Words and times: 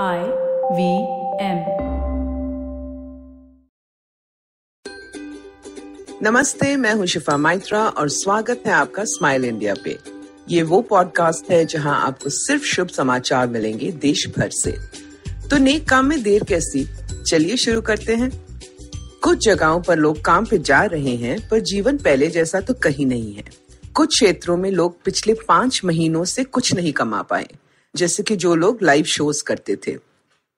I 0.00 0.22
V 0.72 0.90
M 1.44 1.58
नमस्ते, 6.22 6.76
मैं 6.76 6.94
हूँ 6.94 7.06
शिफा 7.06 7.36
माइत्रा 7.36 7.88
और 7.88 8.08
स्वागत 8.08 8.62
है 8.66 8.72
आपका 8.72 9.04
स्माइल 9.04 9.44
इंडिया 9.44 9.74
पे। 9.84 9.98
ये 10.48 10.62
वो 10.62 10.80
पॉडकास्ट 10.80 11.50
है 11.50 11.64
जहाँ 11.64 12.06
आपको 12.06 12.30
सिर्फ़ 12.30 12.64
शुभ 12.64 12.88
समाचार 12.88 13.48
मिलेंगे 13.48 13.92
देश 13.92 14.26
भर 14.38 14.50
से। 14.50 14.72
तो 15.48 15.56
नेक 15.56 15.88
काम 15.88 16.06
में 16.06 16.22
देर 16.22 16.44
कैसी? 16.44 16.88
चलिए 17.26 17.56
शुरू 17.56 17.80
करते 17.80 18.14
हैं। 18.14 18.30
कुछ 19.22 19.44
जगहों 19.44 19.80
पर 19.80 19.96
लोग 19.96 20.24
काम 20.24 20.44
पे 20.44 20.58
जा 20.58 20.82
रहे 20.82 21.16
हैं, 21.16 21.48
पर 21.48 21.60
जीवन 21.60 21.98
पहले 21.98 22.28
जैसा 22.28 22.60
तो 22.60 22.74
कहीं 22.74 23.06
नहीं 23.06 23.34
है। 23.34 23.44
कुछ 23.94 24.08
क्षेत्रों 24.08 24.56
में 24.56 24.70
लोग 24.70 25.02
पिछले 25.02 25.34
पाँच 25.34 25.80
महीनों 25.84 26.24
से 26.24 26.44
कुछ 26.44 26.74
नहीं 26.74 26.92
कमा 26.92 27.22
पाए। 27.22 27.48
जैसे 27.94 28.22
कि 28.22 28.36
जो 28.36 28.54
लोग 28.54 28.82
लाइव 28.82 29.04
शोज़ 29.04 29.42
करते 29.44 29.76
थे। 29.86 29.96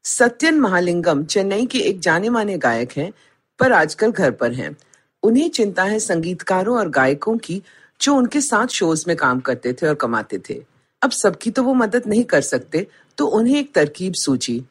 सत्यन 0.04 0.60
महालिंगम 0.60 1.24
चेन्नई 1.24 1.66
के 1.66 1.78
एक 1.78 2.00
जाने 2.00 2.28
माने 2.28 2.58
गायक 2.58 2.92
हैं, 2.92 3.12
पर 3.60 3.72
आजकल 3.72 4.12
घर 4.12 4.30
पर 4.30 4.52
हैं। 4.52 4.76
उन्हें 5.22 5.48
चिंता 5.50 5.82
है 5.82 5.98
संगीतकारों 5.98 6.76
और 6.78 6.88
गायकों 6.88 7.36
की, 7.38 7.62
जो 8.00 8.14
उनके 8.14 8.40
साथ 8.40 8.66
शोज़ 8.66 9.04
में 9.08 9.16
काम 9.16 9.40
करते 9.40 9.72
थे 9.72 9.86
और 9.86 9.94
कमाते 9.94 10.38
थे। 10.50 10.62
अब 11.02 11.10
सबकी 11.10 11.50
तो 11.50 11.62
वो 11.62 11.74
मदद 11.74 12.06
नहीं 12.06 12.24
कर 12.24 12.40
सकते 12.40 12.86
तो 13.18 13.26
उन्हें 13.28 13.58
एक 13.58 13.74
तरकीब 13.74 14.12
सूझी। 14.14 14.62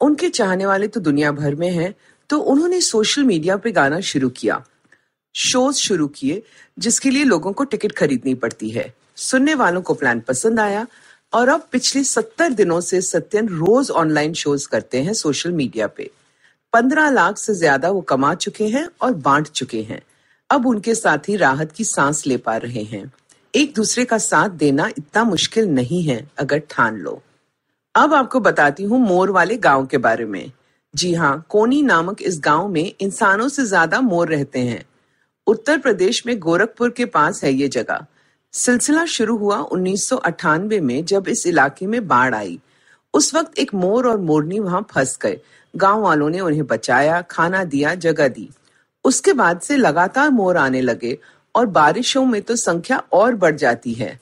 उनके 0.00 0.28
चाहने 0.28 0.66
वाले 0.66 0.88
तो 0.88 1.00
दुनिया 1.00 1.32
भर 1.32 1.54
में 1.54 1.70
हैं 1.70 1.94
तो 2.30 2.38
उन्होंने 2.38 2.80
सोशल 2.80 3.24
मीडिया 3.24 3.56
पे 3.56 3.70
गाना 3.72 4.00
शुरू 4.00 4.28
किया। 4.30 4.64
शोज़ 5.34 5.76
शुरू 5.76 6.06
किए, 6.06 6.42
जिसके 6.78 7.10
लिए 7.10 7.24
लोगों 7.24 7.52
को 7.52 7.64
टिकट 7.64 7.92
खरीदनी 7.92 8.34
पड़ती 8.34 8.70
है। 8.70 8.92
सुनने 9.16 9.54
वालों 9.54 9.82
को 9.82 9.94
प्लान 9.94 10.20
पसंद 10.20 10.60
आया 10.60 10.86
और 11.32 11.48
अब 11.48 11.66
पिछले 11.72 12.02
सत्तर 12.04 12.52
दिनों 12.52 12.80
से 12.80 13.00
सत्यन 13.00 13.48
रोज 13.48 13.90
ऑनलाइन 13.90 14.32
शोज़ 14.32 14.68
करते 14.68 15.02
हैं 15.02 15.12
सोशल 15.14 15.52
मीडिया 15.52 15.86
पे। 15.86 16.10
पंद्रह 16.72 17.08
लाख 17.10 17.38
से 17.38 17.54
ज़्यादा 17.54 17.90
वो 17.90 18.00
कमा 18.00 18.34
चुके 18.34 18.66
हैं 18.68 18.86
और 19.02 19.14
बांट 19.14 19.48
चुके 19.48 19.82
हैं। 19.82 20.00
अब 20.50 20.66
उनके 20.66 20.94
साथी 20.94 21.36
राहत 21.36 21.72
की 21.72 21.84
सांस 21.84 22.26
ले 22.26 22.36
पा 22.36 22.56
रहे 22.56 22.82
हैं। 22.82 23.12
एक 23.54 23.74
दूसरे 23.74 24.04
का 24.04 24.18
साथ 24.18 24.48
देना 24.48 24.88
इतना 24.88 25.24
मुश्किल 25.24 25.68
नहीं 25.68 26.02
है, 26.02 26.26
अगर 26.38 26.58
ठान 26.70 26.96
लो। 26.96 27.20
अब 27.94 28.14
आपको 28.14 28.40
बताती 28.40 28.84
हूँ 28.84 29.00
मोर 29.00 29.30
वाले 29.30 29.56
गाँव 29.56 29.86
के 29.86 29.98
बारे 29.98 30.24
में। 30.24 30.52
जी 30.94 31.12
हाँ 31.14 31.46
कोनी 31.48 31.82
नामक 31.82 32.22
इस 32.22 32.40
गाँव 32.44 32.68
में 32.68 32.92
इंसानों 33.00 33.48
से 33.48 33.64
ज़्यादा 33.64 34.00
मोर 34.00 34.28
रहते 34.28 34.60
हैं। 34.60 34.84
उत्तर 35.46 35.78
प्रदेश 35.78 36.26
में 36.26 36.38
गोरखपुर 36.38 36.90
के 36.90 37.04
पास 37.04 37.42
है 37.44 37.52
ये 37.52 37.68
जगह। 37.68 38.06
सिलसिला 38.52 39.04
शुरू 39.06 39.36
हुआ 39.36 39.56
उन्नीस 39.56 40.08
सौ 40.08 40.16
अट्ठानवे 40.16 40.80
में 40.80 41.04
जब 41.04 41.28
इस 41.28 41.46
इलाके 41.46 41.86
में 41.86 42.08
बाढ़ 42.08 42.34
आई। 42.34 42.60
उस 43.14 43.34
वक्त 43.34 43.58
एक 43.58 43.74
मोर 43.74 44.08
और 44.08 44.18
मोरनी 44.18 44.58
वहाँ 44.58 44.86
फंस 44.90 45.18
गए। 45.22 45.40
गाँव 45.76 46.00
वालों 46.00 46.30
ने 46.30 46.40
उन्हें 46.40 46.66
बचाया, 46.66 47.22
खाना 47.22 47.64
दिया, 47.64 47.94
जगह 47.94 48.28
दी। 48.28 48.50
उसके 49.04 49.32
बाद 49.32 49.60
से 49.60 49.76
लगातार 49.76 50.30
मोर 50.30 50.56
आने 50.56 50.80
लगे 50.80 51.18
और 51.54 51.66
बारिशों 51.66 52.24
में 52.24 52.42
तो 52.42 52.56
संख्या 52.56 53.02
और 53.12 53.34
बढ़ 53.34 53.56
जाती 53.56 53.92
है। 53.92 54.20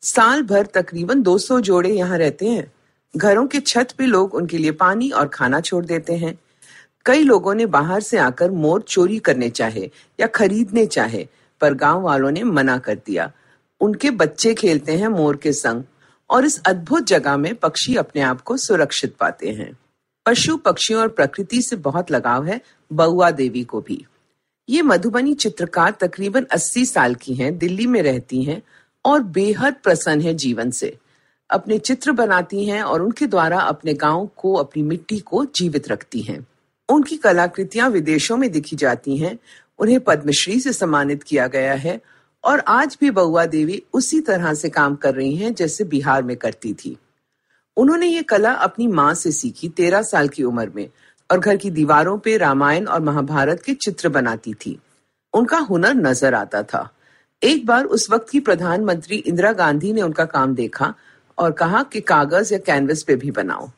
साल 0.00 0.42
भर 0.42 0.66
तकरीबन 0.66 1.22
200 1.22 1.60
जोड़े 1.60 1.90
यहाँ 1.90 2.18
रहते 2.18 2.46
हैं। 2.46 2.72
घरों 3.16 3.46
के 3.46 3.60
छत 3.60 3.88
पे 3.98 4.06
लोग 4.06 4.34
उनके 4.34 4.58
लिए 4.58 4.70
पानी 4.70 5.10
और 5.10 5.28
खाना 5.28 5.60
छोड़ 5.60 5.84
देते 5.84 6.12
हैं। 6.12 6.38
कई 7.06 7.22
लोगों 7.22 7.54
ने 7.54 7.66
बाहर 7.66 8.00
से 8.00 8.18
आकर 8.18 8.50
मोर 8.50 8.82
चोरी 8.82 9.18
करने 9.18 9.50
चाहे 9.50 9.90
या 10.20 10.26
खरीदने 10.26 10.86
चाहे, 10.86 11.28
पर 11.60 11.74
गाँव 11.74 12.00
वालों 12.00 12.30
ने 12.30 12.42
मना 12.42 12.78
कर 12.78 12.94
दिया। 12.94 13.32
उनके 13.82 14.10
बच्चे 14.10 14.54
खेलते 14.54 14.92
हैं 14.92 15.08
मोर 15.08 15.36
के 15.36 15.52
संग 15.52 15.84
और 16.30 16.44
इस 16.44 16.60
अद्भुत 16.66 17.06
जगह 17.06 17.36
में 17.36 17.54
पक्षी 17.54 17.96
अपने 17.96 18.22
आप 18.22 18.40
को 18.40 18.56
सुरक्षित 18.56 19.16
पाते 19.16 19.50
हैं। 19.50 19.78
पशु 20.26 20.56
पक्षियों 20.56 21.00
और 21.00 21.08
प्रकृति 21.08 21.62
से 21.62 21.76
बहुत 21.76 22.10
लगाव 22.10 22.44
है 22.44 22.60
बउआ 22.92 23.30
देवी 23.30 23.64
को 23.64 23.80
भी। 23.80 24.06
ये 24.68 24.82
मधुबनी 24.82 25.34
चित्रकार 25.34 25.90
तकरीबन 26.00 26.46
80 26.50 26.86
साल 26.86 27.14
की 27.14 27.34
हैं, 27.34 27.58
दिल्ली 27.58 27.86
में 27.86 28.02
रहती 28.02 28.44
हैं 28.44 28.62
और 29.04 29.20
बेहद 29.20 29.74
प्रसन्न 29.82 30.20
है 30.20 30.34
जीवन 30.34 30.70
से। 30.70 30.98
अपने 31.50 31.78
चित्र 31.78 32.12
बनाती 32.12 32.64
हैं 32.64 32.82
और 32.82 33.02
उनके 33.02 33.26
द्वारा 33.26 33.60
अपने 33.60 33.94
गाँव 33.94 34.30
को 34.36 34.54
अपनी 34.54 34.82
मिट्टी 34.82 35.18
को 35.18 35.44
जीवित 35.44 35.88
रखती 35.88 36.20
हैं। 36.20 36.46
उनकी 36.88 37.16
कलाकृतियाँ 37.16 37.90
विदेशों 37.90 38.36
में 38.36 38.52
दिखी 38.52 38.76
जाती 38.76 39.16
हैं। 39.16 39.38
उन्हें 39.78 40.00
पद्मश्री 40.00 40.60
से 40.60 40.72
सम्मानित 40.72 41.22
किया 41.22 41.46
गया 41.46 41.74
है 41.74 42.00
और 42.44 42.60
आज 42.60 42.98
भी 43.00 43.10
बउआ 43.10 43.46
देवी 43.46 43.82
उसी 43.92 44.20
तरह 44.20 44.54
से 44.54 44.68
काम 44.68 44.94
कर 44.94 45.14
रही 45.14 45.36
हैं 45.36 45.54
जैसे 45.54 45.84
बिहार 45.84 46.22
में 46.22 46.36
करती 46.36 46.74
थी। 46.74 46.96
उन्होंने 47.76 48.06
ये 48.06 48.22
कला 48.22 48.52
अपनी 48.52 48.86
माँ 48.86 49.14
से 49.14 49.32
सीखी 49.32 49.68
तेरह 49.68 50.02
साल 50.02 50.28
की 50.28 50.42
उम्र 50.42 50.72
में 50.74 50.88
और 51.30 51.38
घर 51.38 51.56
की 51.56 51.70
दीवारों 51.70 52.18
पे 52.18 52.36
रामायण 52.36 52.86
और 52.86 53.00
महाभारत 53.00 53.62
के 53.62 53.74
चित्र 53.74 54.08
बनाती 54.08 54.54
थी। 54.54 54.78
उनका 55.34 55.58
हुनर 55.58 55.94
नज़र 55.94 56.34
आता 56.34 56.62
था। 56.62 56.90
एक 57.42 57.66
बार 57.66 57.84
उस 57.84 58.10
वक्त 58.10 58.30
की 58.30 58.40
प्रधानमंत्री 58.40 59.16
इंदिरा 59.16 59.52
गांधी 59.52 59.92
ने 59.92 60.02
उनका 60.02 60.24
काम 60.24 60.54
देखा 60.54 60.94
और 61.38 61.52
कहा 61.52 61.82
कि 61.82 62.00
कागज़ 62.00 62.52
या 62.54 62.58
कैनवस 62.58 63.02
पे 63.02 63.16
भी 63.16 63.30
बनाओ। 63.30 63.70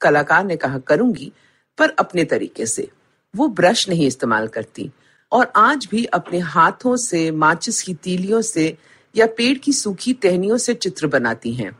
कलाकार 0.00 0.44
ने 0.44 0.56
कहा, 0.56 0.78
करूँगी, 0.78 1.32
पर 1.78 1.90
अपने 1.90 2.24
तरीके 2.24 2.66
से। 2.66 2.88
वो 3.36 3.48
ब्रश 3.48 3.88
नहीं 3.88 4.06
इस्तेमाल 4.06 4.48
करती। 4.48 4.90
और 5.32 5.52
आज 5.56 5.88
भी 5.90 6.04
अपने 6.04 6.38
हाथों 6.38 6.96
से, 6.96 7.30
माचिस 7.30 7.82
की 7.82 7.94
तीलियों 7.94 8.42
से 8.42 8.76
या 9.16 9.26
पेड़ 9.26 9.58
की 9.58 9.72
सूखी 9.72 10.12
टहनियों 10.12 10.56
से 10.56 10.74
चित्र 10.74 11.06
बनाती 11.06 11.54
हैं। 11.54 11.78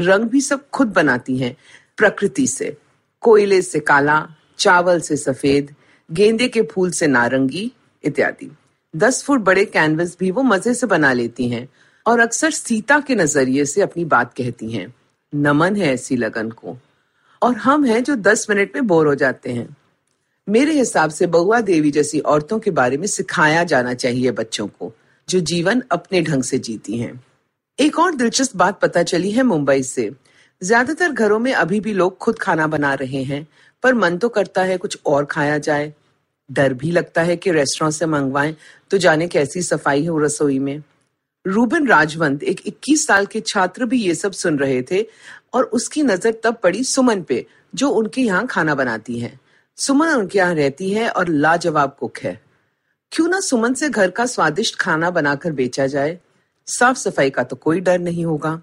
रंग 0.00 0.24
भी 0.24 0.40
सब 0.40 0.70
खुद 0.70 0.88
बनाती 0.88 1.38
हैं, 1.38 1.56
प्रकृति 1.96 2.46
से। 2.46 2.76
कोयले 3.20 3.62
से 3.62 3.80
काला, 3.80 4.28
चावल 4.58 5.00
से 5.00 5.16
सफ़ेद, 5.16 5.74
गेंदे 6.12 6.48
के 6.48 6.62
फूल 6.62 6.90
से 6.90 7.06
नारंगी 7.06 7.72
इत्यादि। 8.04 8.56
दस 8.96 9.22
फुट 9.22 9.40
बड़े 9.40 9.64
कैनवस 9.64 10.16
भी 10.20 10.30
वो 10.30 10.42
मज़े 10.42 10.74
से 10.74 10.86
बना 10.86 11.12
लेती 11.12 11.48
हैं 11.48 11.68
और 12.06 12.20
अक्सर 12.20 12.50
सीता 12.50 13.00
के 13.00 13.14
नज़रिए 13.14 13.64
से 13.64 13.82
अपनी 13.82 14.04
बात 14.04 14.34
कहती 14.34 14.70
हैं। 14.70 14.94
नमन 15.34 15.76
है 15.76 15.94
ऐसी 15.94 16.16
लगन 16.16 16.50
को। 16.50 16.76
और 17.42 17.56
हम 17.56 17.84
हैं 17.84 18.04
जो 18.04 18.16
दस 18.16 18.46
मिनट 18.50 18.72
में 18.74 18.86
बोर 18.86 19.06
हो 19.06 19.14
जाते 19.14 19.52
हैं। 19.52 19.76
मेरे 20.48 20.72
हिसाब 20.72 21.10
से 21.10 21.26
बउआ 21.26 21.60
देवी 21.60 21.90
जैसी 21.90 22.18
औरतों 22.22 22.58
के 22.58 22.70
बारे 22.70 22.96
में 22.96 23.06
सिखाया 23.06 23.62
जाना 23.64 23.92
चाहिए 23.94 24.30
बच्चों 24.30 24.66
को, 24.68 24.92
जो 25.28 25.40
जीवन 25.40 25.82
अपने 25.92 26.20
ढंग 26.22 26.42
से 26.42 26.58
जीती 26.58 26.98
हैं। 26.98 27.20
एक 27.78 27.98
और 27.98 28.14
दिलचस्प 28.14 28.56
बात 28.56 28.78
पता 28.80 29.02
चली 29.02 29.30
है 29.30 29.42
मुंबई 29.42 29.82
से। 29.82 30.10
ज़्यादातर 30.62 31.12
घरों 31.12 31.38
में 31.38 31.52
अभी 31.54 31.80
भी 31.80 31.92
लोग 31.92 32.16
खुद 32.18 32.38
खाना 32.38 32.66
बना 32.66 32.92
रहे 32.94 33.22
हैं, 33.22 33.46
पर 33.82 33.94
मन 33.94 34.18
तो 34.18 34.28
करता 34.28 34.62
है 34.62 34.76
कुछ 34.76 34.98
और 35.06 35.24
खाया 35.24 35.56
जाए। 35.58 35.92
डर 36.50 36.74
भी 36.74 36.90
लगता 36.90 37.22
है 37.22 37.36
कि 37.36 37.50
रेस्टोरेंट 37.50 37.94
से 37.94 38.06
मंगवाएँ 38.06 38.54
तो 38.90 38.98
जाने 38.98 39.28
कैसी 39.28 39.62
सफ़ाई 39.62 40.02
है 40.02 40.22
रसोई 40.24 40.58
में। 40.58 40.82
रूबन 41.44 41.88
राजवंत 41.88 42.42
एक 42.42 42.60
21 42.66 43.06
साल 43.06 43.26
के 43.26 43.40
छात्र 43.40 43.84
भी 43.84 43.98
ये 43.98 44.14
सब 44.14 44.32
सुन 44.32 44.58
रहे 44.58 44.82
थे, 44.82 45.02
और 45.54 45.64
उसकी 45.64 46.02
नज़र 46.02 46.40
तब 46.44 46.56
पड़ी 46.62 46.84
सुमन 46.84 47.22
पे, 47.22 47.44
जो 47.74 47.88
उनके 47.90 48.20
यहाँ 48.20 48.46
खाना 48.46 48.74
बनाती 48.74 49.18
है। 49.18 49.38
सुमन 49.78 50.08
उनके 50.08 50.38
यहाँ 50.38 50.54
रहती 50.54 50.90
है 50.90 51.08
और 51.08 51.28
लाजवाब 51.28 51.96
कुक 52.00 52.18
है। 52.18 52.40
क्यों 53.12 53.28
ना 53.28 53.40
सुमन 53.40 53.74
से 53.74 53.88
घर 53.88 54.10
का 54.10 54.26
स्वादिष्ट 54.26 54.76
खाना 54.76 55.10
बनाकर 55.10 55.52
बेचा 55.52 55.86
जाए। 55.86 56.18
साफ़ 56.66 56.96
सफ़ाई 56.96 57.30
का 57.30 57.42
तो 57.42 57.56
कोई 57.56 57.80
डर 57.80 57.98
नहीं 57.98 58.24
होगा। 58.24 58.60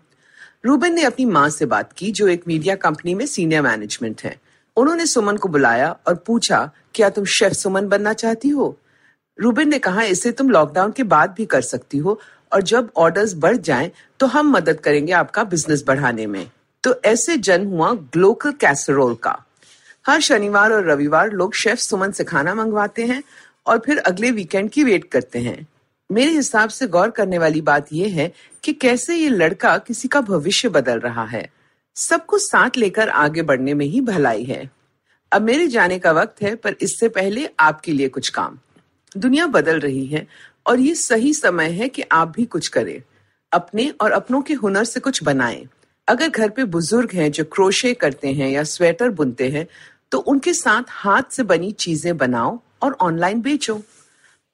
रूबन 0.65 0.93
ने 0.93 1.03
अपनी 1.03 1.25
माँ 1.25 1.49
से 1.49 1.65
बात 1.65 1.93
की, 1.93 2.11
जो 2.11 2.27
एक 2.27 2.43
मीडिया 2.47 2.75
कंपनी 2.75 3.15
में 3.15 3.25
सीनियर 3.25 3.61
मैनेजमेंट 3.61 4.21
है। 4.23 4.35
उन्होंने 4.77 5.05
सुमन 5.05 5.37
को 5.37 5.49
बुलाया 5.49 5.95
और 6.07 6.15
पूछा, 6.15 6.71
क्या 6.95 7.09
तुम 7.09 7.25
शेफ 7.25 7.51
सुमन 7.51 7.87
बनना 7.87 8.13
चाहती 8.13 8.49
हो? 8.49 8.77
रूबिन 9.39 9.69
ने 9.69 9.79
कहा, 9.79 10.01
इसे 10.01 10.31
तुम 10.31 10.49
लॉकडाउन 10.49 10.91
के 10.91 11.03
बाद 11.03 11.35
भी 11.37 11.45
कर 11.45 11.61
सकती 11.61 11.97
हो, 11.97 12.19
और 12.53 12.61
जब 12.61 12.91
ऑर्डर्स 12.97 13.33
बढ़ 13.33 13.57
जाएँ 13.57 13.91
तो 14.19 14.25
हम 14.25 14.51
मदद 14.51 14.79
करेंगे 14.79 15.13
आपका 15.13 15.43
बिज़नेस 15.43 15.83
बढ़ाने 15.87 16.27
में। 16.27 16.51
तो 16.83 17.01
ऐसे 17.05 17.37
जन्म 17.37 17.69
हुआ 17.69 17.93
ग्लोकल 17.93 18.51
कैसरोल 18.51 19.15
का। 19.15 19.43
हर 20.07 20.19
शनिवार 20.19 20.73
और 20.73 20.85
रविवार 20.85 21.31
लोग 21.31 21.53
शेफ 21.53 21.77
सुमन 21.77 22.11
से 22.11 22.23
खाना 22.23 22.55
मंगवाते 22.55 23.05
हैं 23.05 23.23
और 23.65 23.81
फिर 23.85 23.97
अगले 23.97 24.31
वीकेंड 24.31 24.69
की 24.69 24.83
वेट 24.83 25.05
करते 25.11 25.39
हैं। 25.39 25.67
मेरे 26.11 26.31
हिसाब 26.31 26.69
से 26.69 26.87
गौर 26.87 27.09
करने 27.09 27.37
वाली 27.37 27.61
बात 27.61 27.87
यह 27.93 28.15
है 28.15 28.33
कि 28.63 28.73
कैसे 28.73 29.15
ये 29.15 29.29
लड़का 29.29 29.77
किसी 29.77 30.07
का 30.07 30.21
भविष्य 30.21 30.69
बदल 30.69 30.99
रहा 30.99 31.25
है। 31.25 31.49
सबको 31.95 32.37
साथ 32.37 32.69
लेकर 32.77 33.09
आगे 33.09 33.41
बढ़ने 33.41 33.73
में 33.73 33.85
ही 33.85 34.01
भलाई 34.01 34.43
है। 34.43 34.69
अब 35.31 35.41
मेरे 35.41 35.67
जाने 35.67 35.99
का 35.99 36.11
वक्त 36.11 36.41
है, 36.41 36.55
पर 36.55 36.75
इससे 36.81 37.09
पहले 37.09 37.49
आपके 37.59 37.91
लिए 37.91 38.09
कुछ 38.09 38.29
काम। 38.29 38.57
दुनिया 39.17 39.47
बदल 39.47 39.79
रही 39.79 40.05
है 40.05 40.27
और 40.67 40.79
ये 40.79 40.95
सही 40.95 41.33
समय 41.33 41.69
है 41.69 41.89
कि 41.89 42.01
आप 42.01 42.27
भी 42.27 42.45
कुछ 42.45 42.67
करें। 42.67 43.01
अपने 43.51 43.93
और 44.01 44.11
अपनों 44.11 44.41
के 44.41 44.53
हुनर 44.53 44.83
से 44.83 44.99
कुछ 44.99 45.23
बनाएँ। 45.23 45.67
अगर 46.07 46.27
घर 46.27 46.49
पे 46.49 46.63
बुज़ुर्ग 46.63 47.11
हैं 47.11 47.31
जो 47.31 47.43
क्रोशे 47.43 47.93
करते 47.93 48.27
हैं 48.27 48.49
या 48.49 48.63
स्वेटर 48.63 49.09
बुनते 49.09 49.49
हैं 49.49 49.67
तो 50.13 50.19
उनके 50.19 50.53
साथ 50.53 50.83
हाथ 50.89 51.23
से 51.31 51.43
बनी 51.43 51.71
चीज़ें 51.71 52.17
बनाओ 52.17 52.59
और 52.81 52.97
ऑनलाइन 53.01 53.41
बेचो। 53.41 53.81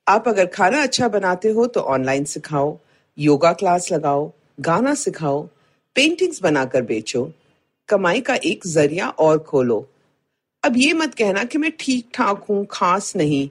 आप 0.08 0.28
अगर 0.28 0.46
खाना 0.46 0.82
अच्छा 0.82 1.08
बनाते 1.08 1.50
हो 1.50 1.66
तो 1.68 1.80
ऑनलाइन 1.80 2.26
सिखाओ 2.26 2.78
योगा 3.18 3.54
क्लास 3.54 3.92
लगाओ, 3.92 4.32
गाना 4.60 4.94
सिखाओ 4.94 5.42
पेंटिंग्स 5.96 6.42
बनाकर 6.42 6.82
बेचो। 6.82 7.32
कमाई 7.90 8.22
का 8.22 8.36
एक 8.36 8.68
ज़रिया 8.68 9.10
और 9.10 9.40
खोलो। 9.40 9.90
अब 10.64 10.78
ये 10.78 10.94
मत 10.94 11.16
कहना 11.16 11.44
कि 11.44 11.58
मैं 11.58 11.72
ठीक 11.80 12.10
ठाक 12.14 12.44
हूँ, 12.50 12.68
खास 12.72 13.16
नहीं। 13.16 13.50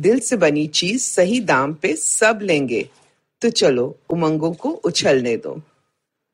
दिल 0.00 0.18
से 0.18 0.36
बनी 0.36 0.66
चीज़ 0.66 1.02
सही 1.02 1.40
दाम 1.40 1.74
पे 1.74 1.96
सब 1.96 2.38
लेंगे। 2.42 2.90
तो 3.42 3.50
चलो, 3.50 3.98
उमंगों 4.10 4.52
को 4.52 4.70
उछलने 4.70 5.36
दो। 5.36 5.60